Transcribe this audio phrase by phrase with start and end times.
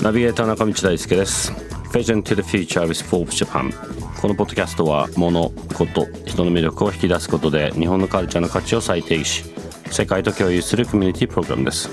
[0.00, 1.50] ナビゲーター中道大輔です。
[1.92, 3.72] Vision to the Future with Forbes Japan
[4.20, 9.44] このポッドキャストは物、こと、人の魅力を引き出すことで日本のカルチャーの価値を再定義し
[9.90, 11.88] 世界と共有するコミュニティプログラムです。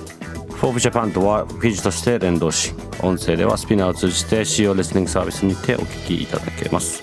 [0.62, 7.02] Forbes Japan とは記事として連動し音声ではスピナーを通じて使用リスニングサービスにてお聞きいただけます。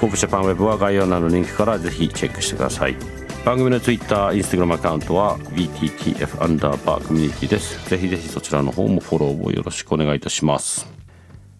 [0.00, 3.23] Forbes Japan ウェブは概要欄のリンクからぜひチェックしてください。
[3.44, 7.90] 番組の Twitter、Instagram アカウントは BTTF アンダーバーコミュニティです。
[7.90, 10.88] ぜひぜひそちらの方もフォローをよろしくお願いいたします。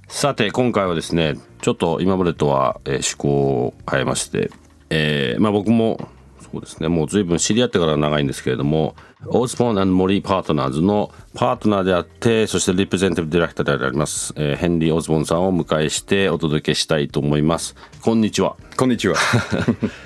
[0.08, 3.28] さて、今回はですね、ちょっと今までとは、えー、思考
[3.66, 4.50] を変えまして、
[4.88, 6.08] えー、まあ僕も
[6.40, 17.76] そうですね、もう随分知り合ってから長いんですけれども、オースポンモリーパートナーズのパートナーであって、そしてリプレゼンティブディレクターであります、えー、ヘンリー・オズボンさんをお迎えしてお届けしたいと思います。
[18.00, 18.56] こんにちは。
[18.78, 19.16] こんにちは。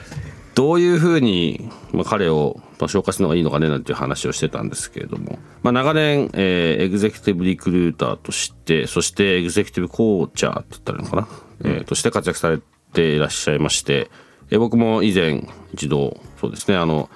[0.58, 11.28] どういうふうに、ま、彼を紹介するのがいいのかねなんていう話をしてたんですけれども、まあ、長年、えー、エグゼクティブリクルーターとしてそしてエグゼクティブコーチャーって言ったらいいのかな、
[11.60, 12.58] えー、として活躍され
[12.92, 14.10] ていらっしゃいまして、
[14.50, 17.08] えー、僕も以前一度そうですねあの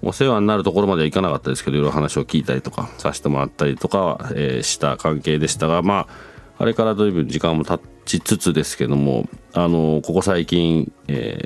[0.00, 11.38] お世話になるところまではいかなかったですけどいろいろ話を聞いたりとかさせてもらったりとか、えー、した関係でしたがまああれから随分時間も経ちつつですけどもあのここ最近、え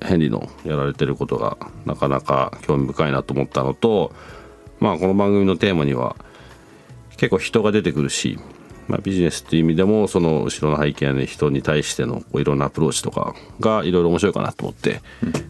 [0.00, 4.12] ー、ヘンリーのやられてることがなかなか興味深いなと思ったのと
[4.80, 6.16] まあこの番組のテーマには
[7.16, 8.38] 結構人が出てくるし、
[8.88, 15.02] まあ、ビジネスっていう意味でもその後ろの背景の人に対してのいろんなアプローチとかがいろいろ面白いかなと思って、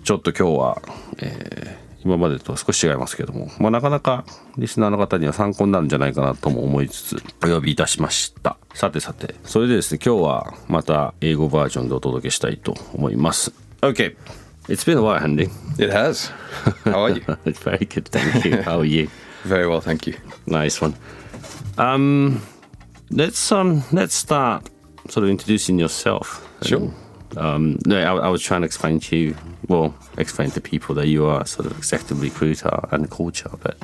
[0.02, 0.82] ちょっと今日は、
[1.18, 4.24] えー今までとは少し違いますけども、まあ、なかなか
[4.56, 13.52] リスナーの方には参考になるんじゃないかなとも思いつつお呼びいたしましたさてさてそれでですね今日はまた英語バージョンでお届けしたいと思います
[13.82, 14.16] OK
[14.68, 15.48] It's been a while, Andy.
[15.78, 16.30] It has.
[16.84, 17.22] How are you?
[17.64, 18.62] very good, thank you.
[18.62, 19.08] How are you?
[19.42, 20.14] Very well, thank you.
[20.46, 20.94] Nice one.
[21.76, 22.40] Um,
[23.10, 24.70] let's um, let's start
[25.08, 26.46] sort of introducing yourself.
[26.62, 26.92] Sure.
[27.36, 29.36] Um, no, I, I, was trying to explain to you,
[29.68, 33.76] well, explain to people that you are sort of executive recruiter and culture, but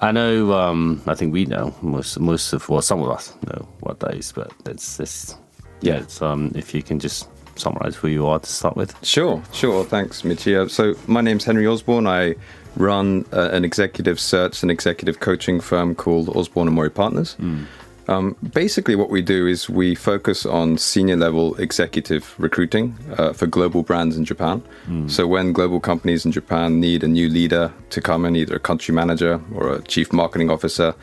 [0.00, 3.68] I know, um, I think we know most, most of, well, some of us know
[3.80, 5.34] what that is, but it's this,
[5.80, 8.94] yeah, it's, um, if you can just summarize who you are to start with.
[9.04, 9.84] Sure, sure.
[9.84, 10.70] Thanks, Michio.
[10.70, 12.06] So my name's Henry Osborn.
[12.06, 12.36] I
[12.76, 17.36] run uh, an executive search and executive coaching firm called Osborn and Mori Partners.
[17.40, 17.66] Mm.
[18.08, 23.46] Um, basically, what we do is we focus on senior level executive recruiting uh, for
[23.46, 24.62] global brands in Japan.
[24.86, 25.10] Mm.
[25.10, 28.60] So, when global companies in Japan need a new leader to come in, either a
[28.60, 30.94] country manager or a chief marketing officer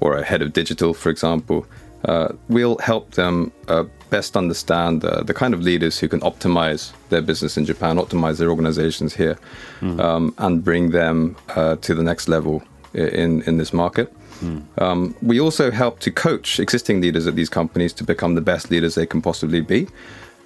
[0.00, 1.66] or a head of digital, for example,
[2.04, 6.92] uh, we'll help them uh, best understand uh, the kind of leaders who can optimize
[7.08, 9.36] their business in Japan, optimize their organizations here,
[9.80, 9.98] mm.
[9.98, 14.12] um, and bring them uh, to the next level in, in this market.
[14.40, 14.82] Mm.
[14.82, 18.70] Um, we also help to coach existing leaders at these companies to become the best
[18.70, 19.88] leaders they can possibly be.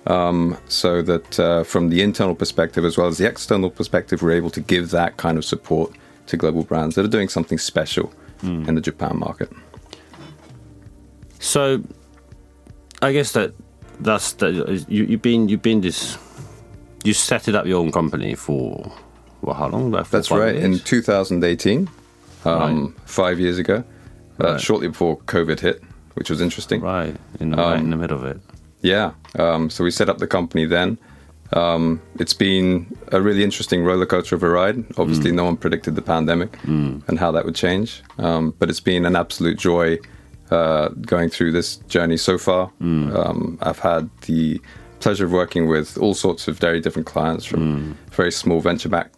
[0.06, 4.32] Um, so that uh, from the internal perspective as well as the external perspective, we're
[4.32, 5.92] able to give that kind of support
[6.26, 8.12] to global brands that are doing something special
[8.42, 8.66] mm.
[8.68, 9.50] in the Japan market.
[11.40, 11.82] So,
[13.02, 13.54] I guess that
[14.00, 16.18] that's that you, you've been you've been this
[17.04, 18.92] you set it up your own company for
[19.42, 19.90] well, how long?
[19.90, 20.54] That's right.
[20.54, 20.64] Years?
[20.64, 21.88] In 2018,
[22.48, 23.08] um, right.
[23.08, 23.84] five years ago,
[24.40, 24.60] uh, right.
[24.60, 25.82] shortly before COVID hit,
[26.14, 26.80] which was interesting.
[26.80, 28.40] Right, in the, um, right in the middle of it.
[28.80, 29.12] Yeah.
[29.38, 30.98] Um, so we set up the company then.
[31.52, 34.84] Um, it's been a really interesting roller coaster of a ride.
[34.98, 35.36] Obviously, mm.
[35.36, 37.06] no one predicted the pandemic mm.
[37.08, 38.02] and how that would change.
[38.18, 39.98] Um, but it's been an absolute joy
[40.50, 42.70] uh, going through this journey so far.
[42.80, 43.14] Mm.
[43.14, 44.60] Um, I've had the
[45.00, 48.10] pleasure of working with all sorts of very different clients from mm.
[48.10, 49.17] very small venture backed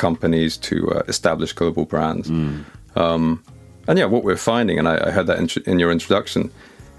[0.00, 2.28] companies to uh, establish global brands.
[2.28, 2.64] Mm.
[2.96, 3.44] Um,
[3.86, 6.50] and yeah, what we're finding, and I, I heard that in, in, your introduction,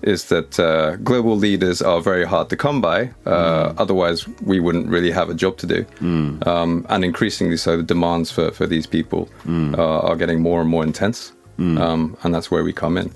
[0.02, 3.00] is that uh, global leaders are very hard to come by.
[3.26, 3.76] Uh, mm.
[3.78, 5.84] Otherwise, we wouldn't really have a job to do.
[6.00, 6.48] Mm.
[6.48, 9.78] Um, and increasingly so, the demands for, for these people mm.
[9.78, 11.34] are getting more and more intense.
[11.58, 11.80] Mm.
[11.80, 13.12] Um, and that's where we come in.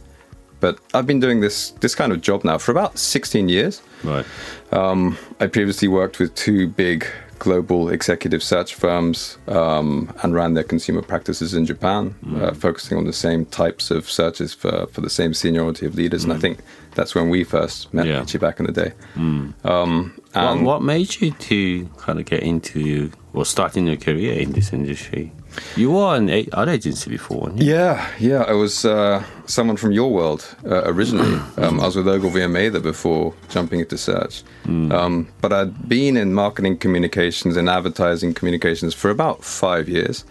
[0.60, 3.82] But I've been doing this this kind of job now for about 16 years.
[4.04, 4.26] Right.
[4.72, 7.06] Um, I previously worked with two big
[7.40, 13.04] global executive search firms um, and ran their consumer practices in Japan, uh, focusing on
[13.06, 16.24] the same types of searches for, for the same seniority of leaders.
[16.24, 16.60] And I think
[16.96, 18.22] that's when we first met Yeah.
[18.22, 18.94] Michi back in the day.
[19.16, 24.34] Um, What, and what made you to kind of get into or starting your career
[24.40, 25.32] in this industry?
[25.76, 27.74] You were in a- ad agency before, weren't you?
[27.74, 28.44] Yeah, yeah.
[28.44, 31.40] I was uh, someone from your world uh, originally.
[31.58, 34.44] um, I was with Ogilvy and Mather before jumping into search.
[34.66, 40.24] Um, but I'd been in marketing communications and advertising communications for about five years.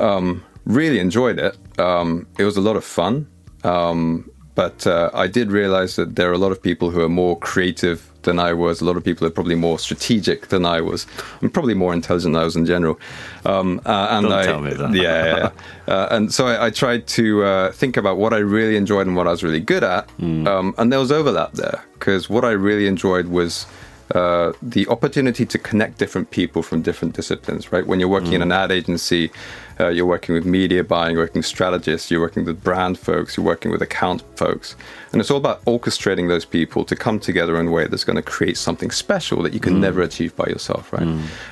[0.00, 1.56] Um, really enjoyed it.
[1.78, 3.26] Um, it was a lot of fun.
[3.64, 7.08] Um, but uh, I did realize that there are a lot of people who are
[7.08, 8.80] more creative than I was.
[8.80, 11.06] A lot of people are probably more strategic than I was.
[11.40, 12.98] I'm probably more intelligent than I was in general.
[13.44, 14.94] Um, uh, and Don't I, tell me that.
[14.94, 15.50] Yeah, yeah.
[15.88, 19.16] Uh, and so I, I tried to uh, think about what I really enjoyed and
[19.16, 20.08] what I was really good at.
[20.46, 23.66] Um, and there was overlap there because what I really enjoyed was
[24.14, 27.86] uh, the opportunity to connect different people from different disciplines, right?
[27.86, 29.30] When you're working in an ad agency,
[29.82, 33.36] uh, you're working with media buying, you're working with strategists, you're working with brand folks,
[33.36, 34.76] you're working with account folks.
[35.12, 38.16] And it's all about orchestrating those people to come together in a way that's going
[38.16, 41.02] to create something special that you can never achieve by yourself, right?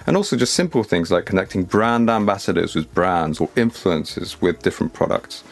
[0.06, 4.92] And also just simple things like connecting brand ambassadors with brands or influencers with different
[4.94, 5.42] products.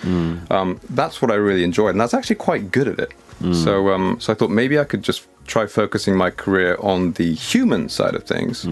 [0.50, 1.90] Um, that's what I really enjoyed.
[1.90, 3.12] And that's actually quite good at it.
[3.64, 7.34] So, um, so I thought maybe I could just try focusing my career on the
[7.34, 8.66] human side of things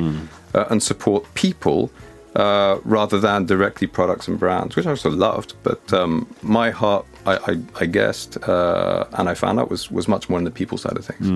[0.54, 1.90] uh, and support people
[2.36, 5.54] uh, rather than directly products and brands, which I also loved.
[5.62, 10.06] But um, my heart, I, I, I guessed, uh, and I found out was was
[10.06, 11.26] much more in the people side of things,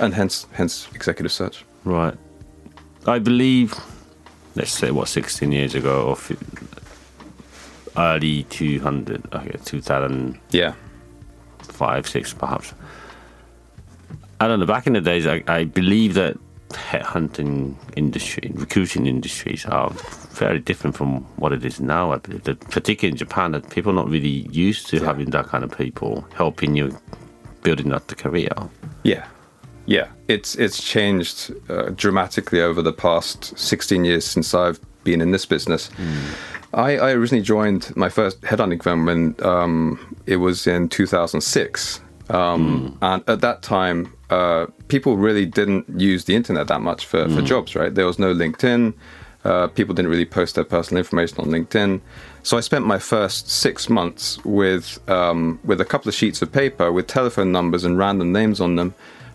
[0.00, 1.64] and hence hence executive search.
[1.84, 2.16] Right.
[3.06, 3.72] I believe,
[4.54, 6.18] let's say, what, 16 years ago, or
[7.96, 10.74] early 200, okay, two thousand, Yeah,
[11.60, 12.74] five, 6 perhaps.
[14.40, 16.36] I don't know, back in the days, I, I believe that
[16.70, 19.90] headhunting industry, recruiting industries are
[20.38, 22.12] very different from what it is now.
[22.12, 25.46] I believe that, particularly in Japan, that people are not really used to having that
[25.46, 26.96] kind of people helping you
[27.62, 28.50] building up the career.
[29.02, 29.26] Yeah,
[29.86, 30.08] yeah.
[30.28, 35.46] It's it's changed uh, dramatically over the past 16 years since I've been in this
[35.46, 35.90] business.
[36.74, 42.98] I, I originally joined my first headhunting firm when um, it was in 2006, um,
[43.00, 47.40] and at that time, uh, people really didn't use the internet that much for, for
[47.40, 47.74] jobs.
[47.74, 47.94] Right?
[47.94, 48.92] There was no LinkedIn.
[49.44, 52.00] Uh, people didn't really post their personal information on LinkedIn.
[52.42, 56.50] So I spent my first six months with um, with a couple of sheets of
[56.50, 58.94] paper with telephone numbers and random names on them,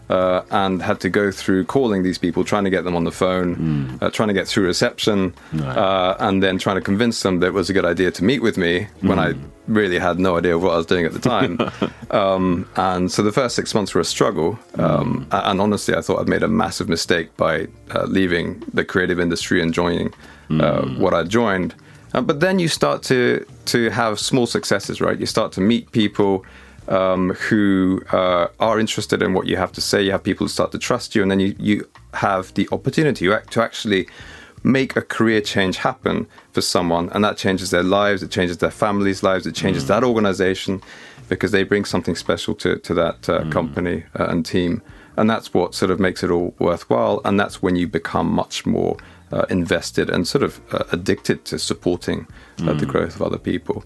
[0.09, 3.11] uh, and had to go through calling these people, trying to get them on the
[3.11, 7.47] phone, uh, trying to get through reception, uh, and then trying to convince them that
[7.47, 9.33] it was a good idea to meet with me when I
[9.67, 11.57] really had no idea of what I was doing at the time.
[12.11, 14.57] um, and so the first six months were a struggle.
[14.77, 18.83] Um, a- And honestly, I thought I'd made a massive mistake by uh, leaving the
[18.85, 20.13] creative industry and joining
[20.49, 21.73] uh, what I joined.
[22.13, 25.19] Uh, but then you start to to have small successes, right?
[25.19, 26.45] You start to meet people
[26.87, 30.03] um, who uh, are interested in what you have to say.
[30.03, 33.25] You have people who start to trust you, and then you you have the opportunity
[33.49, 34.07] to actually
[34.63, 38.23] make a career change happen for someone, and that changes their lives.
[38.23, 39.45] It changes their families' lives.
[39.45, 40.81] It changes that organization
[41.29, 44.81] because they bring something special to to that uh, company uh, and team,
[45.17, 47.21] and that's what sort of makes it all worthwhile.
[47.25, 48.97] And that's when you become much more
[49.31, 52.27] uh, invested and sort of uh, addicted to supporting
[52.59, 53.83] uh, the growth of other people.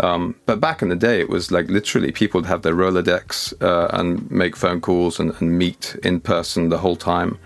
[0.00, 3.52] Um, but back in the day, it was like literally people would have their Rolodex
[3.62, 7.38] uh, and make phone calls and, and meet in person the whole time.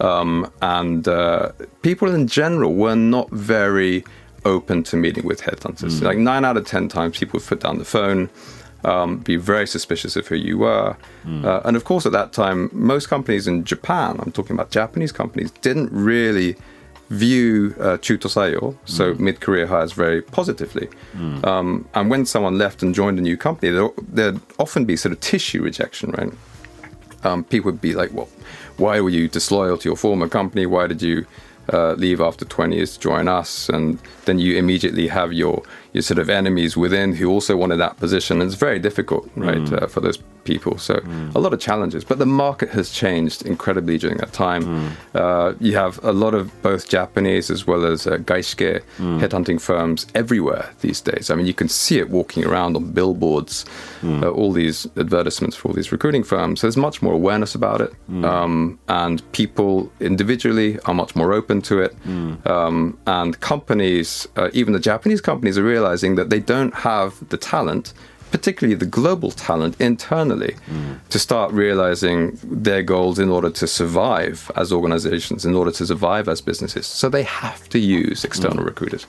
[0.00, 4.04] Um, and uh, people in general were not very
[4.44, 6.02] open to meeting with headhunters.
[6.02, 8.30] Like nine out of 10 times, people would put down the phone.
[8.84, 10.96] Um, be very suspicious of who you were.
[11.44, 15.10] Uh, and of course, at that time, most companies in Japan, I'm talking about Japanese
[15.10, 16.56] companies, didn't really
[17.10, 20.88] view uh, chuto saiyo, so mid-career hires, very positively.
[21.44, 25.12] Um, and when someone left and joined a new company, there, there'd often be sort
[25.12, 26.32] of tissue rejection, right?
[27.24, 28.28] Um, people would be like, "Well,
[28.76, 30.66] why were you disloyal to your former company?
[30.66, 31.26] Why did you
[31.72, 36.02] uh, leave after 20 years to join us?" And then you immediately have your your
[36.02, 38.40] sort of enemies within who also wanted that position.
[38.40, 40.78] And it's very difficult, right, uh, for those people.
[40.78, 40.94] So
[41.34, 42.04] a lot of challenges.
[42.04, 44.96] But the market has changed incredibly during that time.
[45.14, 50.06] Uh, you have a lot of both Japanese as well as uh, gaishikei headhunting firms
[50.14, 51.30] everywhere these days.
[51.30, 53.64] I mean, you can see it walking around on billboards,
[54.04, 56.60] uh, all these advertisements for all these recruiting firms.
[56.60, 57.92] There's much more awareness about it,
[58.24, 61.96] um, and people individually are much more open to it.
[62.46, 67.38] Um, and companies, uh, even the Japanese companies, are realizing that they don't have the
[67.54, 67.92] talent
[68.30, 70.54] particularly the global talent internally,
[71.10, 76.28] to start realizing their goals in order to survive as organizations, in order to survive
[76.28, 76.86] as businesses.
[76.86, 79.06] So they have to use external recruiters.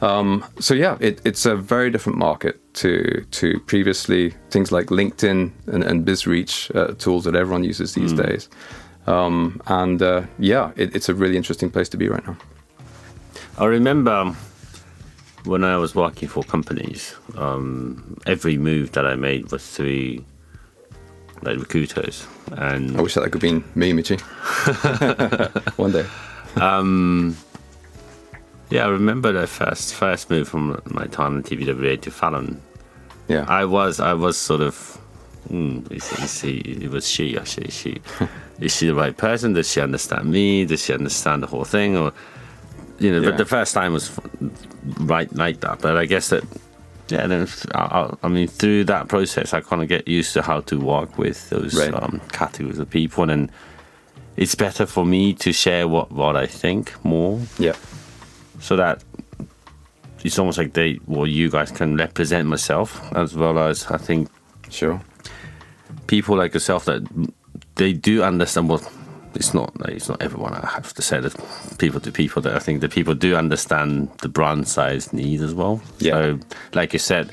[0.00, 5.50] Um, so yeah, it, it's a very different market to to previously things like LinkedIn
[5.66, 8.48] and, and BizReach uh, tools that everyone uses these days.
[9.06, 12.36] Um, and uh, yeah, it, it's a really interesting place to be right now.
[13.58, 14.34] I remember
[15.44, 20.24] when I was working for companies, um, every move that I made was through
[21.42, 24.20] like recruiters, and I wish that could have been me, Michi.
[25.78, 26.06] One day.
[28.70, 32.60] yeah, I remember the first first move from my time on TBWA to Fallon.
[33.28, 33.44] Yeah.
[33.48, 34.98] I was I was sort of,
[35.50, 37.70] mm, is, is he, it was she actually.
[37.70, 38.00] She
[38.60, 39.52] is she the right person?
[39.52, 40.64] Does she understand me?
[40.64, 41.96] Does she understand the whole thing?
[41.96, 42.12] Or
[42.98, 43.30] you know, Yeah.
[43.30, 44.10] but the first time was
[45.00, 45.80] right like that.
[45.80, 46.44] But I guess that
[47.08, 50.60] yeah, then I, I, mean through that process, I kind of get used to how
[50.62, 51.94] to work with those Right.
[51.94, 53.50] um, categories of people, and
[54.36, 57.74] it's better for me to share what what I think more yeah.
[58.60, 59.02] so that
[60.24, 64.28] it's almost like they well you guys can represent myself as well as I think
[64.70, 65.00] Sure.
[66.08, 67.02] people like yourself that
[67.76, 68.82] they do understand what
[69.38, 71.34] it's not it's not everyone I have to say that
[71.78, 75.54] people to people that I think the people do understand the brand size need as
[75.54, 75.80] well.
[75.98, 76.12] Yeah.
[76.12, 76.38] So
[76.74, 77.30] like you said,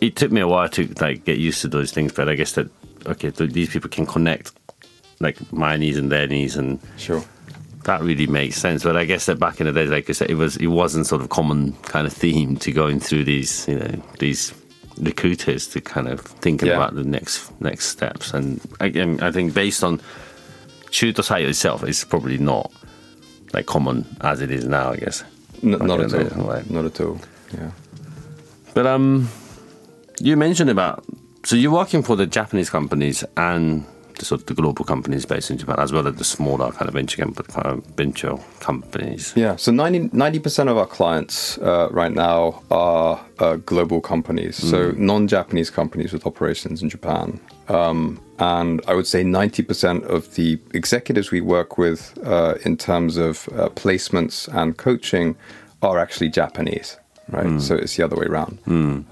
[0.00, 2.52] it took me a while to like get used to those things, but I guess
[2.52, 2.68] that
[3.06, 4.52] okay, th- these people can connect
[5.20, 7.22] like my needs and their needs and Sure.
[7.84, 8.82] that really makes sense.
[8.84, 11.06] But I guess that back in the days, like I said, it was it wasn't
[11.06, 14.52] sort of common kind of theme to going through these, you know, these
[15.00, 16.76] recruiters to kind of thinking Yeah.
[16.76, 18.34] about the next next steps.
[18.34, 20.00] And again, I think based on
[20.90, 22.72] shoot the itself, is probably not
[23.52, 24.92] like common as it is now.
[24.92, 25.24] I guess.
[25.62, 26.62] N- not at days, all.
[26.70, 27.20] Not at all.
[27.52, 27.70] Yeah.
[28.74, 29.28] But um,
[30.20, 31.04] you mentioned about
[31.44, 33.84] so you're working for the Japanese companies and
[34.18, 36.88] the sort of the global companies based in Japan, as well as the smaller kind
[36.88, 39.32] of venture kind of venture companies.
[39.36, 44.90] Yeah, so 90 percent of our clients uh, right now are uh, global companies, so
[44.92, 47.40] non-Japanese companies with operations in Japan.
[47.68, 53.16] Um, and I would say 90% of the executives we work with uh, in terms
[53.16, 55.36] of uh, placements and coaching
[55.82, 56.96] are actually Japanese,
[57.30, 57.60] right?
[57.60, 58.58] So it's the other way around.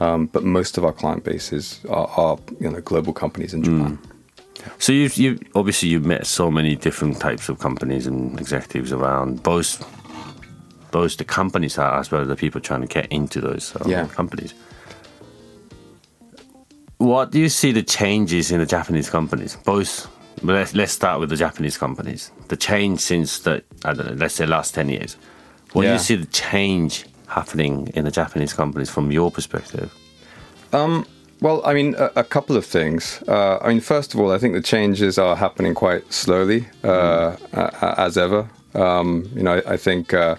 [0.00, 3.98] Um, but most of our client bases are, are you know global companies in Japan.
[4.78, 9.42] So you you obviously you've met so many different types of companies and executives around
[9.42, 9.84] both
[10.90, 13.90] both the companies are as well as the people trying to get into those um,
[13.90, 14.06] Yeah.
[14.06, 14.54] companies.
[16.98, 19.56] What do you see the changes in the Japanese companies?
[19.64, 20.08] Both.
[20.42, 22.30] Let's, let's start with the Japanese companies.
[22.48, 25.16] The change since the I don't know, let's say last ten years.
[25.72, 29.92] What do you see the change happening in the Japanese companies from your perspective?
[31.40, 33.22] Well, I mean, a, a couple of things.
[33.28, 37.36] Uh, I mean, first of all, I think the changes are happening quite slowly, uh,
[37.52, 38.48] a- as ever.
[38.74, 40.36] Um, you know, I, I think uh,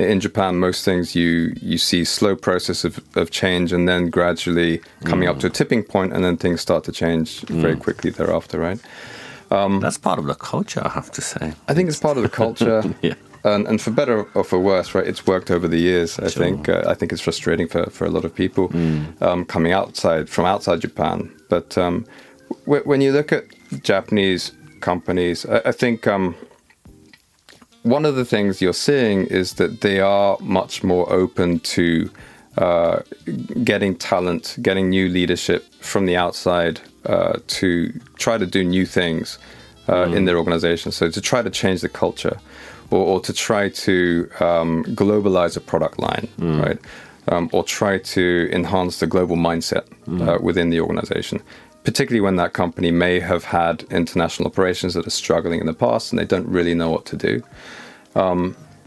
[0.00, 4.80] in Japan, most things you you see slow process of, of change, and then gradually
[5.04, 8.58] coming up to a tipping point, and then things start to change very quickly thereafter,
[8.58, 8.80] right?
[9.80, 11.52] That's part of the culture, I have to say.
[11.68, 12.82] I think it's part of the culture.
[13.02, 13.14] Yeah.
[13.42, 15.06] And, and for better or for worse, right?
[15.06, 16.18] It's worked over the years.
[16.18, 16.44] I Sure.
[16.44, 16.68] think.
[16.68, 18.70] Uh, I think it's frustrating for, for a lot of people
[19.22, 21.30] um, coming outside from outside Japan.
[21.48, 22.04] But um,
[22.66, 23.44] w- when you look at
[23.82, 26.34] Japanese companies, I, I think um,
[27.82, 32.10] one of the things you're seeing is that they are much more open to
[32.58, 33.00] uh,
[33.64, 39.38] getting talent, getting new leadership from the outside uh, to try to do new things
[39.88, 40.92] uh, in their organization.
[40.92, 42.38] So to try to change the culture,
[42.90, 46.28] or, or to try to um, globalize a product line,
[46.60, 46.78] right?
[47.28, 49.84] Um, or try to enhance the global mindset
[50.28, 51.40] uh, within the organization.
[51.84, 56.12] Particularly when that company may have had international operations that are struggling in the past
[56.12, 57.42] and they don't really know what to do.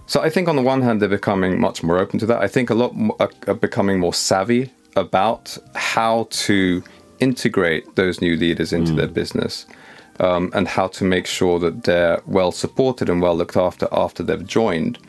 [0.06, 2.42] So I think on the one hand they're becoming much more open to that.
[2.42, 3.16] I think a lot more,
[3.48, 6.84] are, becoming more savvy about how to
[7.20, 9.66] integrate those new leaders into their business
[10.20, 14.24] um, and how to make sure that they're well supported and well looked after after
[14.24, 15.00] they've joined.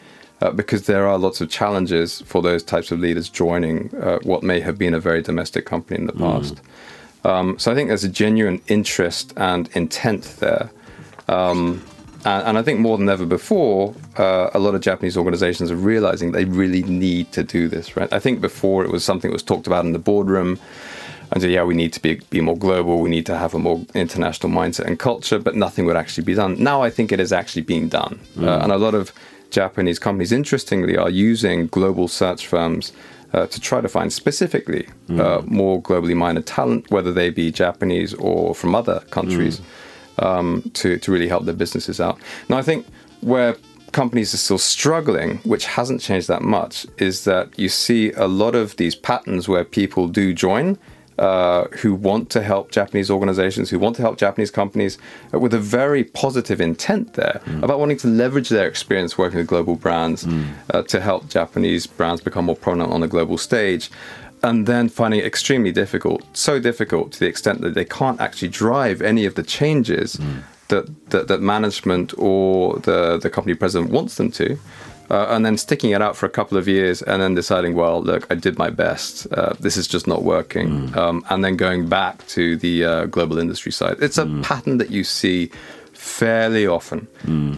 [0.41, 4.43] Uh, because there are lots of challenges for those types of leaders joining uh, what
[4.43, 6.61] may have been a very domestic company in the past.
[7.25, 10.71] Um, so I think there's a genuine interest and intent there.
[12.25, 15.77] And, and I think more than ever before, uh, a lot of Japanese organizations are
[15.77, 18.11] realizing they really need to do this, right?
[18.13, 20.59] I think before it was something that was talked about in the boardroom.
[21.33, 23.01] And so, yeah, we need to be, be more global.
[23.01, 26.35] We need to have a more international mindset and culture, but nothing would actually be
[26.35, 26.63] done.
[26.63, 28.21] Now I think it is actually being done.
[28.41, 29.13] Uh, and a lot of
[29.51, 32.93] Japanese companies, interestingly, are using global search firms
[33.35, 34.89] uh, to try to find specifically
[35.21, 39.61] uh, more globally minded talent, whether they be Japanese or from other countries,
[40.21, 42.17] um, to, to really help their businesses out.
[42.49, 42.87] Now, I think
[43.21, 43.57] where
[43.91, 48.55] companies are still struggling, which hasn't changed that much, is that you see a lot
[48.55, 50.79] of these patterns where people do join.
[51.17, 54.99] Uh, who want to help Japanese organizations, who want to help Japanese companies
[55.33, 59.47] uh, with a very positive intent there about wanting to leverage their experience working with
[59.47, 60.27] global brands
[60.71, 63.93] uh, to help Japanese brands become more prominent on the global stage.
[64.43, 68.49] And then finding it extremely difficult, so difficult to the extent that they can't actually
[68.49, 70.19] drive any of the changes
[70.69, 74.59] that, that, that management or the, the company president wants them to.
[75.11, 78.03] Uh, and then sticking it out for a couple of years and then deciding, well,
[78.03, 79.27] look, I did my best.
[79.33, 80.89] Uh, this is just not working.
[80.97, 83.97] Um, and then going back to the uh, global industry side.
[84.01, 85.51] It's a pattern that you see
[85.93, 87.07] fairly often.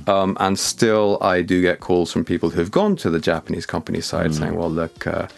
[0.09, 4.01] Um, and still, I do get calls from people who've gone to the Japanese company
[4.01, 5.29] side saying, well, look, uh,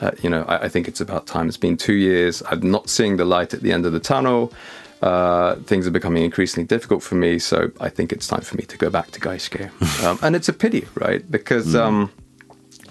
[0.00, 1.48] uh, you know, I, I think it's about time.
[1.48, 2.42] It's been two years.
[2.50, 4.52] I'm not seeing the light at the end of the tunnel.
[5.02, 8.64] Uh, things are becoming increasingly difficult for me, so I think it's time for me
[8.64, 9.70] to go back to Gaishikei.
[10.04, 11.28] um, and it's a pity, right?
[11.30, 12.10] Because um,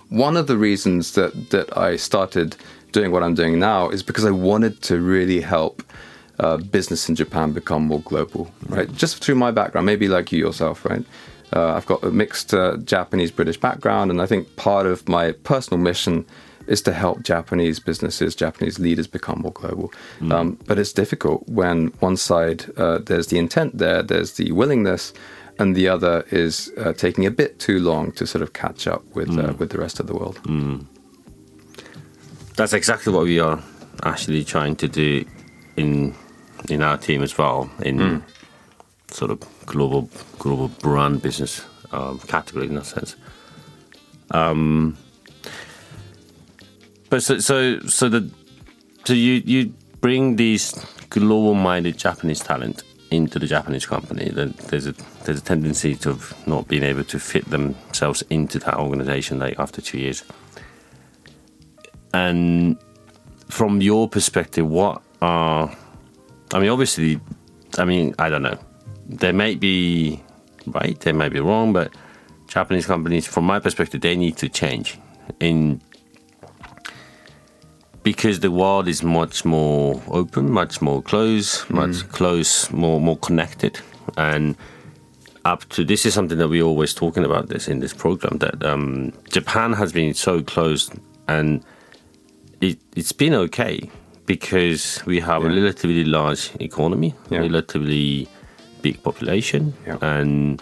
[0.10, 2.56] one of the reasons that, that I started
[2.94, 5.84] doing what I'm doing now is because I wanted to really help
[6.40, 8.92] uh, business in Japan become more global, right?
[8.94, 11.04] Just through my background, maybe like you yourself, right?
[11.54, 15.32] Uh, I've got a mixed uh, Japanese British background, and I think part of my
[15.32, 16.26] personal mission
[16.68, 19.92] is to help Japanese businesses, Japanese leaders become more global.
[20.32, 25.14] Um, but it's difficult when one side uh, there's the intent there, there's the willingness,
[25.60, 29.04] and the other is uh, taking a bit too long to sort of catch up
[29.16, 30.40] with uh, with the rest of the world.
[32.56, 33.60] That's exactly what we are
[34.04, 35.26] actually trying to do
[35.78, 36.14] in
[36.70, 38.00] in our team as well in
[39.12, 40.10] sort of global
[40.40, 43.16] global brand business um, category in that sense.
[44.32, 44.98] Um,
[47.10, 48.30] but so so so the
[49.06, 50.74] so you you bring these
[51.10, 54.30] global minded Japanese talent into the Japanese company.
[54.30, 59.40] There's a there's a tendency to not being able to fit themselves into that organization
[59.40, 60.24] like after two years.
[62.14, 62.78] And
[63.50, 65.72] from your perspective, what are
[66.54, 67.20] I mean, obviously,
[67.78, 68.58] I mean, I don't know.
[69.08, 70.22] They may be
[70.68, 71.94] right, they may be wrong, but
[72.48, 74.98] Japanese companies, from my perspective, they need to change
[75.40, 75.82] in
[78.12, 83.82] because the world is much more open, much more close, much close, more more connected,
[84.16, 84.56] and
[85.44, 88.64] up to this is something that we're always talking about this in this program that
[88.66, 90.94] um, Japan has been so closed
[91.28, 91.66] and
[92.62, 93.90] it, it's been okay
[94.26, 97.40] because we have a relatively large economy, Yeah.
[97.40, 98.30] relatively
[98.82, 99.98] big population, Yeah.
[100.02, 100.62] and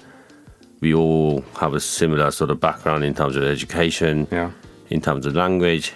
[0.82, 4.50] we all have a similar sort of background in terms of education, Yeah.
[4.90, 5.94] in terms of language.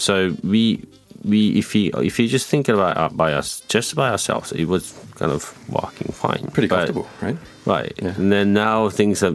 [0.00, 0.82] So we
[1.24, 4.64] we if you if you just think about it by us just by ourselves, it
[4.66, 7.36] was kind of working fine, Pretty But- comfortable, right?
[7.66, 7.92] right?
[8.02, 9.34] And then now things are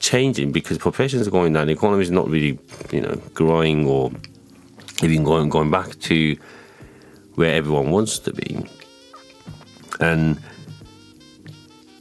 [0.00, 1.66] changing because populations are going down.
[1.66, 2.58] The economy is not really
[2.92, 4.12] you know growing or
[5.02, 6.36] even going going back to
[7.34, 8.64] where everyone wants to be,
[10.00, 10.38] and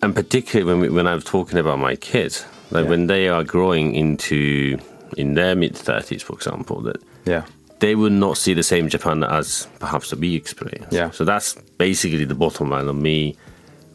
[0.02, 2.89] and particularly when we, when I'm talking about my kids, like Yeah.
[2.91, 4.78] when they are growing into
[5.18, 7.44] in their mid thirties, for example, that Yeah.
[7.80, 10.88] They will not see the same Japan as perhaps we experience.
[10.92, 11.12] Yeah.
[11.12, 13.36] So that's basically the bottom line of me,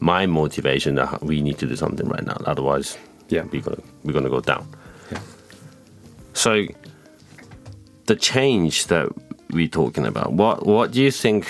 [0.01, 2.37] my motivation that we need to do something right now.
[2.47, 3.45] Otherwise, Yeah.
[3.53, 4.66] we're gonna we're gonna go down.
[5.11, 5.21] Yeah.
[6.35, 6.66] So
[8.07, 9.09] the change that
[9.51, 11.47] we're talking about, what what do you think?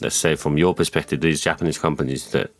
[0.00, 2.50] Let's say from your perspective, these Japanese companies that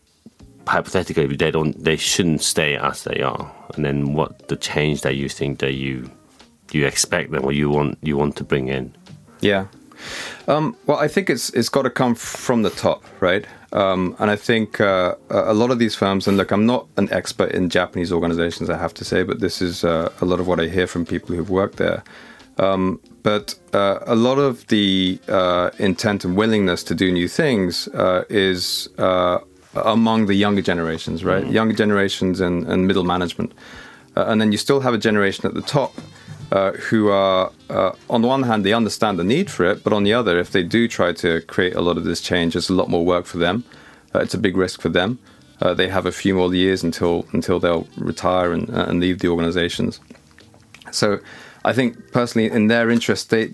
[0.66, 5.14] hypothetically they don't they shouldn't stay as they are, and then what the change that
[5.16, 6.11] you think that you
[6.72, 8.94] you expect them or you want you want to bring in?
[9.40, 9.66] Yeah.
[10.46, 13.46] Um, well, I think it's it's got to come from the top, right?
[13.72, 17.12] Um, and I think uh, a lot of these firms, and look, I'm not an
[17.12, 20.46] expert in Japanese organizations, I have to say, but this is uh, a lot of
[20.46, 22.02] what I hear from people who've worked there.
[22.57, 27.88] Um, but uh, a lot of the uh, intent and willingness to do new things
[27.88, 29.38] uh, is uh,
[29.74, 31.46] among the younger generations, right?
[31.46, 33.52] Younger generations and, and middle management.
[34.16, 35.94] Uh, and then you still have a generation at the top
[36.50, 39.92] uh, who are, uh, on the one hand, they understand the need for it, but
[39.92, 42.70] on the other, if they do try to create a lot of this change, it's
[42.70, 43.64] a lot more work for them.
[44.14, 45.18] Uh, it's a big risk for them.
[45.61, 49.28] Uh, they have a few more years until until they'll retire and, and leave the
[49.28, 50.00] organizations.
[50.92, 51.18] So,
[51.64, 53.52] I think personally, in their interest, they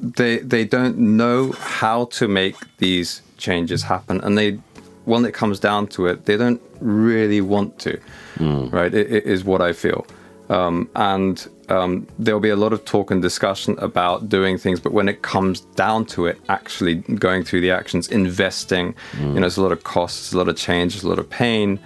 [0.00, 4.60] they they don't know how to make these changes happen, and they
[5.04, 7.98] when it comes down to it, they don't really want to.
[8.70, 10.06] Right, it, it is what I feel,
[10.54, 14.92] um, and um, there'll be a lot of talk and discussion about doing things, but
[14.92, 19.56] when it comes down to it, actually going through the actions, investing, you know, there's
[19.56, 21.80] a lot of costs, a lot of change, a lot of pain.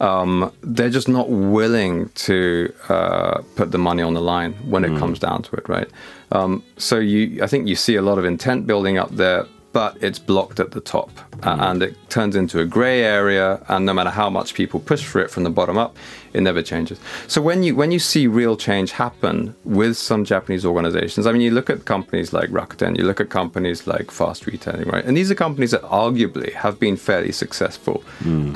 [0.00, 4.98] Um, they're just not willing to uh, put the money on the line when it
[4.98, 5.88] comes down to it, right?
[6.32, 9.96] Um, so you, I think you see a lot of intent building up there, but
[10.02, 11.10] it's blocked at the top,
[11.44, 13.64] uh, and it turns into a grey area.
[13.68, 15.96] And no matter how much people push for it from the bottom up,
[16.32, 16.98] it never changes.
[17.28, 21.42] So when you when you see real change happen with some Japanese organizations, I mean,
[21.42, 25.04] you look at companies like Rakuten, you look at companies like Fast Retailing, right?
[25.04, 28.02] And these are companies that arguably have been fairly successful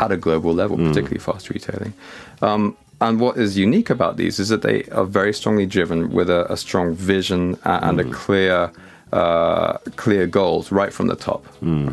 [0.01, 1.95] at a global level, particularly Fast Retailing.
[2.43, 6.31] Um, and what is unique about these is that they are very strongly driven with
[6.31, 8.73] a, a strong vision and a clear
[9.15, 11.43] uh, clear goals right from the top,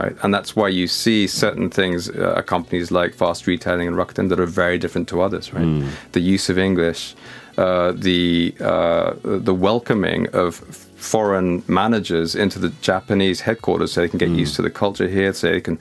[0.02, 0.16] right?
[0.24, 4.40] And that's why you see certain things, uh, companies like Fast Retailing and Rakuten, that
[4.40, 5.68] are very different to others, right?
[6.18, 7.02] The use of English,
[7.58, 10.56] uh, the uh, the welcoming of
[11.14, 15.32] foreign managers into the Japanese headquarters, so they can get used to the culture here,
[15.34, 15.78] so they can.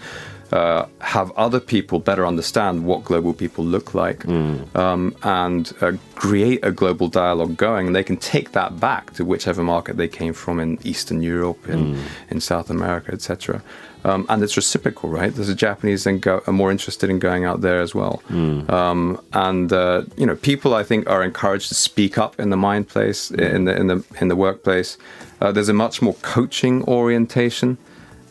[0.53, 4.27] Uh, have other people better understand what global people look like
[4.75, 7.87] um, and uh, create a global dialogue going.
[7.87, 11.69] And they can take that back to whichever market they came from in Eastern Europe,
[11.69, 13.63] in, in South America, etc.
[14.05, 15.33] Um, and it's reciprocal, right?
[15.33, 18.23] There's a Japanese then go, are more interested in going out there as well.
[18.71, 22.57] Um, and uh, you know, people I think are encouraged to speak up in the
[22.57, 24.97] mind place, in the in the in the workplace.
[25.41, 27.79] Uh, there's a much more coaching orientation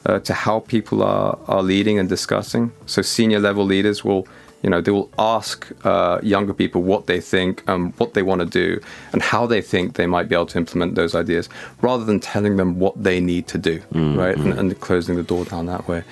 [0.05, 2.71] uh, to how people are, are leading and discussing.
[2.85, 4.27] So senior level leaders will,
[4.63, 8.41] you know, they will ask uh, younger people what they think, um, what they want
[8.41, 8.81] to do,
[9.13, 11.49] and how they think they might be able to implement those ideas,
[11.81, 13.81] rather than telling them what they need to do,
[14.17, 16.03] right, and, and closing the door down that way.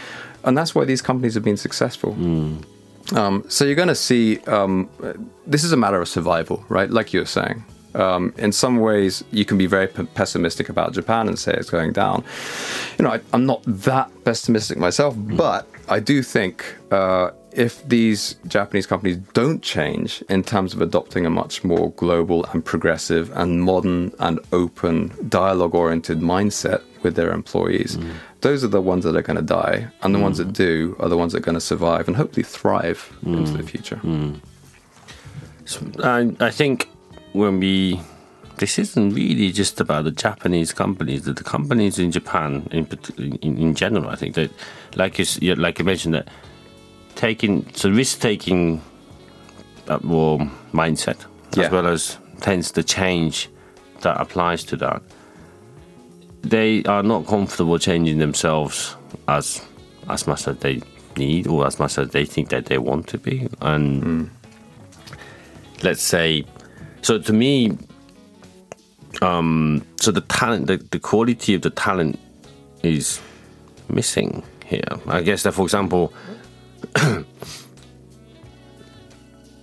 [0.43, 2.13] And that's why these companies have been successful.
[3.15, 4.89] Um, so you're going to see um,
[5.45, 6.89] this is a matter of survival, right?
[6.89, 7.63] Like you were saying.
[7.97, 11.71] Um, in some ways, you can be very p- pessimistic about Japan and say it's
[11.71, 12.23] going down.
[12.97, 15.35] You know, I, I'm not that pessimistic myself, hmm.
[15.35, 21.25] but I do think uh, if these Japanese companies don't change in terms of adopting
[21.25, 27.31] a much more global and progressive and modern and open dialogue oriented mindset with their
[27.31, 28.11] employees, hmm.
[28.41, 29.87] those are the ones that are going to die.
[30.03, 30.53] And the ones that hmm.
[30.53, 33.99] do are the ones that are going to survive and hopefully thrive into the future.
[36.03, 36.89] I, I think
[37.37, 37.99] when we
[38.57, 41.23] this isn't really just about the Japanese companies.
[41.25, 42.87] The, the companies in Japan, in,
[43.41, 44.51] in in general, I think that,
[44.95, 46.27] like you like you mentioned, that
[47.15, 48.81] taking so risk taking,
[49.87, 50.39] uh, well,
[50.73, 51.19] mindset
[51.55, 51.65] Yeah.
[51.65, 53.49] as well as hence the change
[54.01, 55.01] that applies to that.
[56.41, 58.95] They are not comfortable changing themselves
[59.27, 59.61] as
[60.09, 60.81] as much as they
[61.15, 64.29] need or as much as they think that they want to be, and
[65.83, 66.43] let's say
[67.01, 67.77] so to me
[69.21, 72.19] um so the talent the, the quality of the talent
[72.83, 73.19] is
[73.89, 74.83] missing here.
[75.07, 76.13] I guess that for example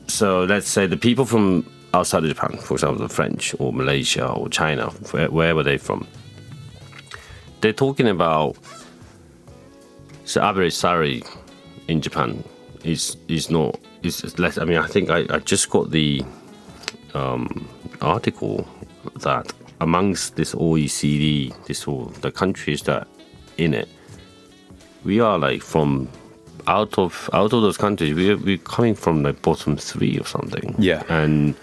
[0.07, 4.27] so let's say the people from outside of japan for example the french or malaysia
[4.27, 6.07] or china where, wherever they're from
[7.61, 8.57] they're talking about
[10.25, 11.23] so average salary
[11.89, 12.43] in japan
[12.83, 16.25] is is not is less i mean i think i, I just got the
[17.15, 17.69] Um,
[18.01, 18.67] article
[19.21, 23.07] that amongst this OECD, this all the countries that
[23.57, 23.89] in it,
[25.05, 26.09] we are like from
[26.67, 30.75] out of out of those countries, we're we're coming from like bottom three or something.
[30.79, 31.03] Yeah.
[31.09, 31.55] and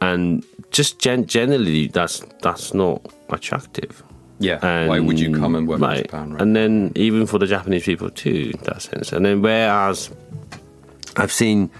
[0.00, 3.00] and just gen- generally, that's that's not
[3.30, 4.02] attractive.
[4.38, 4.88] Yeah.
[4.88, 6.02] Why would you come and work in.
[6.02, 6.42] Japan, right?
[6.42, 9.12] And then even for the Japanese people too, in that sense.
[9.12, 10.10] And then whereas
[11.16, 11.70] I've seen,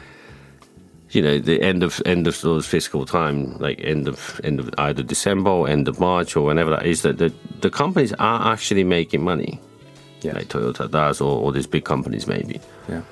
[1.12, 4.70] you know, the end of end of those fiscal time, like end of end of
[4.78, 8.52] either December or end of March or whenever that is, that the the companies are
[8.52, 9.60] actually making money,
[10.22, 10.34] Yes.
[10.34, 12.60] like Toyota does, or, or these big companies maybe.
[12.88, 13.02] yeah.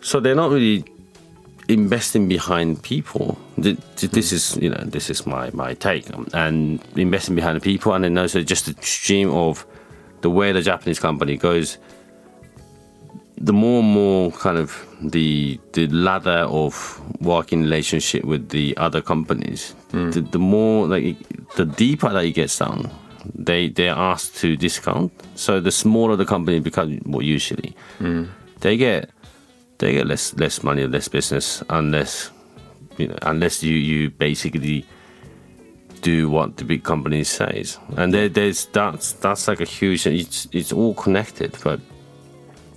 [0.00, 0.84] So they're not really
[1.68, 3.36] investing behind people.
[3.62, 7.60] Th- This is, you know, this is my my take, Um, and investing behind the
[7.72, 9.66] people, and then also just the stream of
[10.20, 11.78] the way the Japanese company goes.
[13.40, 19.00] The more and more kind of the the ladder of working relationship with the other
[19.00, 20.12] companies, mm.
[20.12, 21.16] the, the more like
[21.56, 22.90] the deeper that it gets down,
[23.34, 25.12] they they're asked to discount.
[25.34, 28.28] So the smaller the company becomes, well, usually mm.
[28.60, 29.10] they get
[29.78, 32.30] they get less less money, less business, unless
[32.96, 34.84] you know, unless you you basically
[36.00, 40.06] do what the big company says, and there, there's that's that's like a huge.
[40.06, 41.80] It's it's all connected, but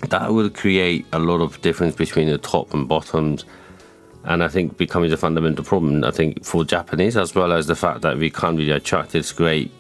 [0.10, 3.46] that will create a lot of difference between the top and bottoms,
[4.24, 6.04] and I think becoming the fundamental problem.
[6.04, 9.32] I think for Japanese as well as the fact that we can't really attract this
[9.32, 9.72] great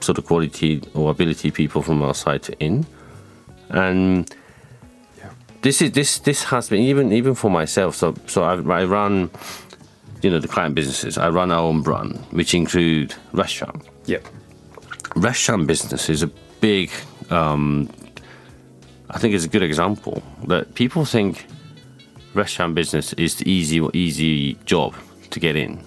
[0.00, 2.86] sort of quality or ability people from outside to in,
[3.68, 4.34] and
[5.62, 7.94] this is this this has been even even for myself.
[7.94, 9.30] So so I, I run,
[10.22, 11.18] you know, the client businesses.
[11.18, 13.82] I run our own brand, which include restaurant.
[14.06, 14.26] Yep.
[15.16, 16.28] Restaurant business is a
[16.60, 16.90] big.
[17.30, 17.88] Um,
[19.10, 21.46] I think it's a good example that people think
[22.34, 24.94] restaurant business is the easy easy job
[25.30, 25.80] to get in.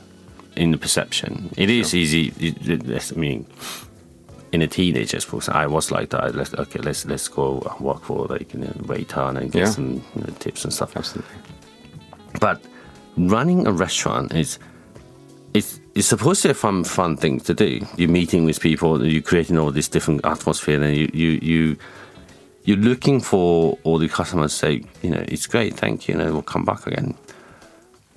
[0.55, 2.31] In the perception, it is easy.
[2.36, 3.47] I mean,
[4.51, 6.36] in a teenager's books, I was like that.
[6.36, 9.69] Let's okay, let's let's go work for like you know, waiter and get Yeah.
[9.71, 10.95] some you know, tips and stuff.
[10.95, 11.36] Absolutely.
[12.39, 12.62] But
[13.17, 14.59] running a restaurant is
[15.55, 17.79] it's it's supposed to be a fun fun thing to do.
[17.97, 21.77] You're meeting with people, you're creating all this different atmosphere, and you you you
[22.65, 26.41] you're looking for all the customers say, you know, it's great, thank you, and we'll
[26.41, 27.15] come back again.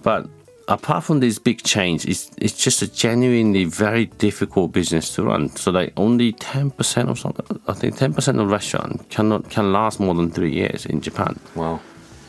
[0.03, 0.29] But
[0.69, 5.49] apart from this big change, it's it's just a genuinely very difficult business to run.
[5.57, 9.73] So like only ten percent of something, I think ten percent of restaurant cannot can
[9.73, 11.81] last more than three years in Japan Wow.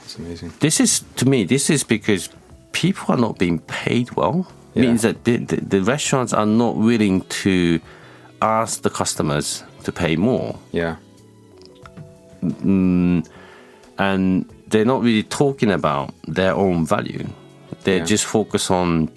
[0.01, 0.53] That's amazing.
[0.59, 2.29] this is to me this is because
[2.71, 4.83] people are not being paid well Yeah.
[4.83, 7.79] means that the, the, the restaurants are not willing to
[8.41, 10.95] ask the customers to pay more Yeah.
[12.43, 13.27] Mm,
[13.97, 17.27] and they're not really talking about their own value
[17.83, 18.05] they're Yeah.
[18.05, 19.09] just focused on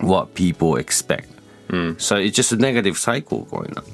[0.00, 1.28] what people expect
[1.68, 2.00] mm.
[2.00, 3.84] so it's just a negative cycle going on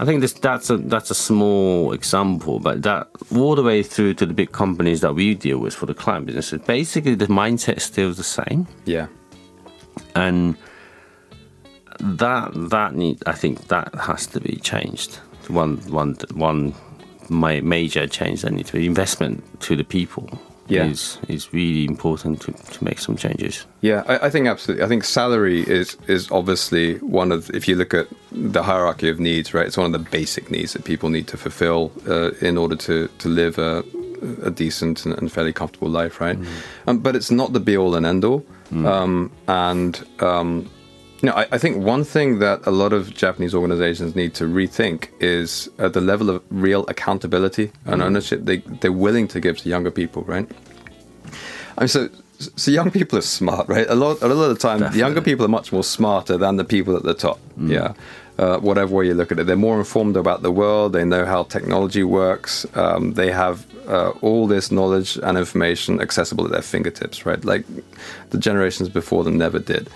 [0.00, 4.14] I think this, that's a that's a small example, but that all the way through
[4.14, 7.78] to the big companies that we deal with for the client businesses, basically the mindset
[7.78, 8.68] is still the same.
[8.84, 9.08] Yeah.
[10.14, 10.56] and
[12.00, 15.16] that that need I think that has to be changed.
[15.48, 16.74] One one one
[17.28, 20.28] ma- major change that needs to be investment to the people.
[20.70, 20.84] Yeah.
[20.84, 23.64] is is really important to, to make some changes.
[23.80, 24.84] Yeah, I, I think absolutely.
[24.84, 27.48] I think salary is is obviously one of.
[27.54, 30.74] If you look at the hierarchy of needs, right, it's one of the basic needs
[30.74, 33.82] that people need to fulfill uh, in order to to live a,
[34.42, 36.38] a decent and, and fairly comfortable life, right?
[36.86, 38.44] Um, but it's not the be all and end all.
[38.70, 40.68] Um, and um,
[41.20, 44.44] you know, I, I think one thing that a lot of Japanese organizations need to
[44.44, 49.58] rethink is uh, the level of real accountability and ownership they, they're willing to give
[49.58, 50.48] to younger people, right?
[51.76, 53.86] I mean, so so young people are smart, right?
[53.88, 56.56] A lot, a lot of the time, the younger people are much more smarter than
[56.56, 57.40] the people at the top.
[57.56, 57.94] Yeah,
[58.38, 60.92] uh, whatever way you look at it, they're more informed about the world.
[60.92, 62.64] They know how technology works.
[62.74, 67.44] Um, they have uh, all this knowledge and information accessible at their fingertips, right?
[67.44, 67.64] Like
[68.30, 69.90] the generations before them never did.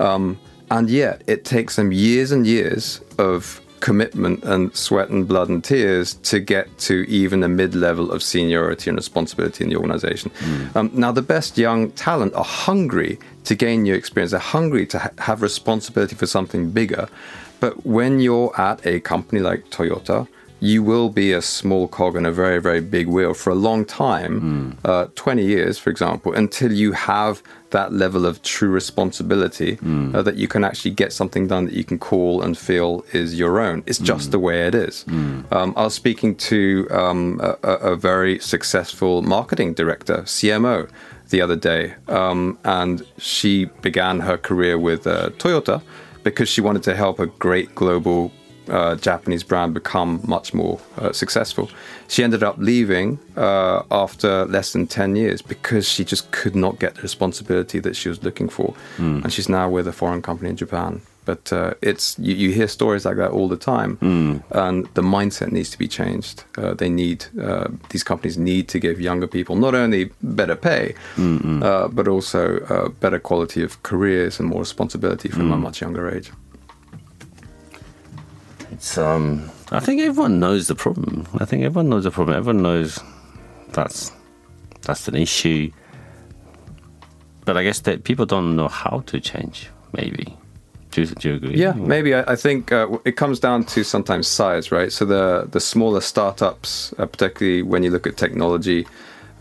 [0.00, 0.38] Um,
[0.74, 5.62] and yet, it takes them years and years of commitment and sweat and blood and
[5.62, 10.32] tears to get to even a mid level of seniority and responsibility in the organization.
[10.74, 14.98] Um, now, the best young talent are hungry to gain new experience, they're hungry to
[14.98, 17.08] ha- have responsibility for something bigger.
[17.60, 20.26] But when you're at a company like Toyota,
[20.60, 23.84] you will be a small cog in a very, very big wheel for a long
[23.84, 27.42] time, uh, 20 years, for example, until you have
[27.78, 29.72] that level of true responsibility
[30.14, 33.28] uh, that you can actually get something done that you can call and feel is
[33.42, 33.76] your own.
[33.90, 35.04] It's just the way it is.
[35.56, 36.58] Um, I was speaking to
[37.02, 40.76] um, a, a a very successful marketing director, CMO,
[41.32, 42.38] the other day, um,
[42.80, 43.52] and she
[43.88, 45.76] began her career with uh, Toyota
[46.26, 48.30] because she wanted to help a great global
[48.68, 51.68] uh, Japanese brand become much more uh, successful.
[52.08, 56.78] She ended up leaving uh, after less than 10 years because she just could not
[56.78, 58.74] get the responsibility that she was looking for.
[58.98, 61.02] And she's now with a foreign company in Japan.
[61.26, 63.96] But uh, it's you, you hear stories like that all the time,
[64.50, 66.44] and the mindset needs to be changed.
[66.58, 70.94] Uh, they need uh, these companies need to give younger people not only better pay,
[71.62, 76.14] uh, but also uh, better quality of careers and more responsibility from a much younger
[76.14, 76.30] age.
[78.74, 81.26] It's um I think everyone knows the problem.
[81.38, 82.36] I think everyone knows the problem.
[82.36, 82.98] Everyone knows
[83.72, 84.10] that's
[84.82, 85.70] that's an issue.
[87.44, 89.70] But I guess that people don't know how to change.
[89.92, 90.36] Maybe.
[90.90, 91.56] Do you, do you agree?
[91.56, 92.14] Yeah, maybe.
[92.14, 94.92] I, I think uh, it comes down to sometimes size, right?
[94.92, 98.86] So the the smaller startups, uh, particularly when you look at technology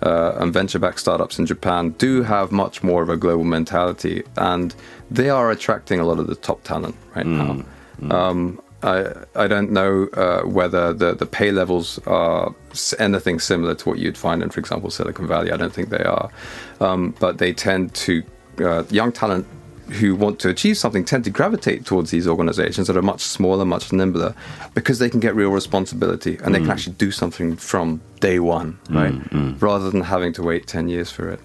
[0.02, 4.76] uh, and venture-backed startups in Japan, do have much more of a global mentality, and
[5.12, 7.64] they are attracting a lot of the top talent right now.
[8.10, 12.54] Um, I I don't know uh, whether the the pay levels are
[13.00, 15.52] anything similar to what you'd find in, for example, Silicon Valley.
[15.52, 16.30] I don't think they are,
[16.80, 18.24] um, but they tend to
[18.60, 19.48] uh, young talent
[19.90, 23.66] who want to achieve something tend to gravitate towards these organizations that are much smaller,
[23.66, 24.34] much nimbler,
[24.74, 28.80] because they can get real responsibility and they can actually do something from day one,
[28.90, 29.14] right?
[29.62, 31.40] Rather than having to wait 10 years for it.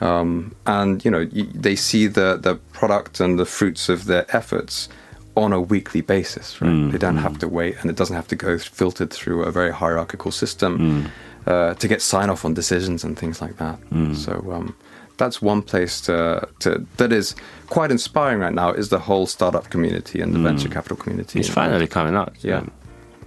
[0.00, 4.88] Um, and, you know, they see the, the product and the fruits of their efforts
[5.36, 6.92] on a weekly basis, right?
[6.92, 9.72] They don't have to wait and it doesn't have to go filtered through a very
[9.72, 11.10] hierarchical system
[11.46, 13.78] uh, to get sign off on decisions and things like that.
[14.14, 14.76] So, um,
[15.16, 17.34] that's one place to, to that is
[17.68, 21.38] quite inspiring right now is the whole startup community and the venture capital community.
[21.40, 22.34] It's finally coming out.
[22.40, 22.64] yeah,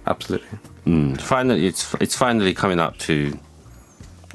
[0.06, 0.58] absolutely.
[0.86, 3.38] Mm, finally, it's it's finally coming up to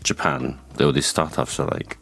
[0.04, 0.58] Japan.
[0.80, 1.98] All these startups are like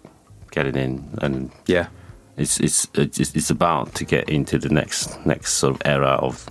[0.52, 1.88] getting in, and Yeah,
[2.38, 2.88] it's it's
[3.36, 6.50] it's about to get into the next next sort of era of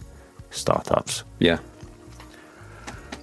[0.50, 1.24] startups.
[1.38, 1.58] yeah,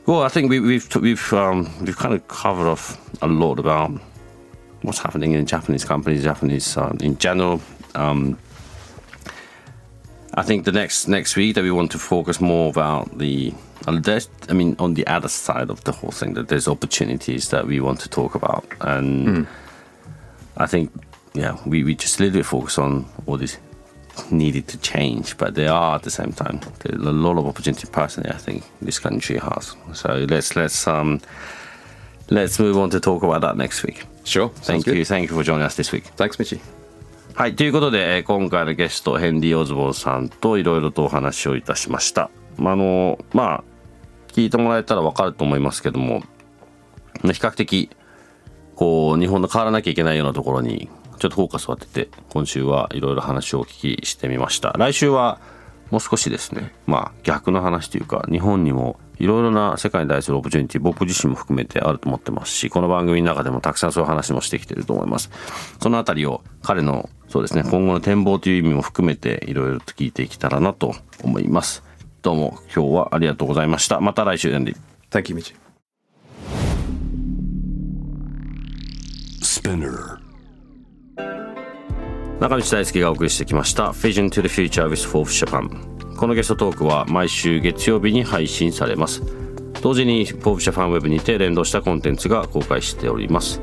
[0.06, 3.92] Well, I think we, we've we've um, we've kind of covered off a lot about
[4.82, 7.62] what's happening in Japanese companies, Japanese um, in general.
[7.96, 8.38] Um,
[10.34, 13.54] I think the next next week that we want to focus more about the,
[13.88, 17.66] uh, I mean, on the other side of the whole thing, that there's opportunities that
[17.66, 19.48] we want to talk about, and
[20.58, 20.92] I think
[21.34, 23.58] yeah, we, we just a little bit focus on all this
[24.32, 26.60] needed to change, but they are at the same time.
[26.86, 29.76] A lot of opportunity personally I think this country has.
[29.94, 31.22] So let's let's um
[32.30, 34.06] let's move on to talk about that next week.
[34.24, 34.50] sure.
[34.50, 34.98] Thank good.
[34.98, 36.06] you, thank you for joining us this week.
[36.16, 36.60] Thanks, Michi.
[37.36, 42.32] はい、ということで、えー今回のゲスト、ヘンリー・オズボンさんといろいろとお話をいたしました。
[42.58, 43.64] まあ、あの、まあ、
[44.30, 46.22] 聞いてもらえたらわかると思いますけども、
[47.22, 47.92] 比較的、
[48.76, 54.74] こう、日本の変わらなきゃいけないようなところに、ちょっとフォーカスを当てて、今週はいろいろ話をお聞きしてみました。
[54.78, 55.40] 来週は、
[55.92, 65.32] もう少しですね、まあ、逆の話というか、日本にもいろいろな世界に対するオポチュニティ、僕自身も含めてあると思ってますし、この番組の中でもたくさんそういう話もしてきてると思います。
[65.82, 71.84] そのあたりを彼の、そうですね、今後の展望という意味も含めていろいろと聞いていけたらなと思います。
[72.22, 74.02] どうも今日はありがとうございました。
[74.02, 74.78] また来週、エンディ。
[75.10, 75.56] Thank you, Michi.
[79.42, 80.27] Spinner.
[82.40, 89.22] 中道大輔がお送りしてきました Vision to the Future with Forbes Japan このゲストトークは毎週月曜日に配信されます。
[89.84, 93.62] 同時に Forbes Japan Web にて連動したコンテンツが公開しております。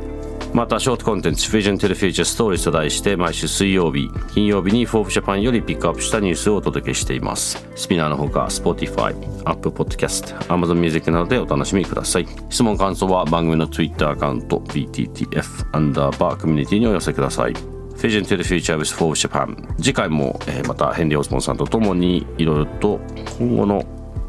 [0.53, 7.67] またショートコンテンツ Vision to the Future Stories と題して毎週水曜日金曜日に Forbes Japan よりピックアップしたニュースをお届けしています。
[7.75, 12.29] スピナーのほか Spotify、Apple Podcast、Amazon Music などでお楽しみください。
[12.51, 17.74] 質問感想は番組の Twitter アカウント BTTF アンダーバーコミュニティにお寄せください。
[17.97, 23.01] Vision to the Future with Forbes Japan 次回も、えーまたヘンリー・オスモンさんとともにいろいろと
[23.39, 23.85] 今後の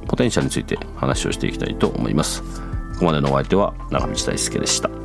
[0.08, 2.42] ポテンシャルについて話をしていきたいと思います。
[2.94, 5.05] ここまでのお相手は長道大輔でした。